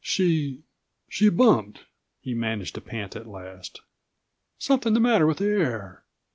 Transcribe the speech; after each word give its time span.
"She—she 0.03 1.29
bumped," 1.29 1.83
he 2.21 2.33
managed 2.33 2.73
to 2.73 2.81
pant 2.81 3.15
at 3.15 3.27
last. 3.27 3.81
"Something 4.57 4.95
the 4.95 4.99
matter 4.99 5.27
with 5.27 5.37
the 5.37 5.45
air." 5.45 6.03